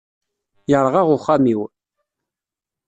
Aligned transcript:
Yerɣa 0.69 1.01
uxxam-iw. 1.17 1.61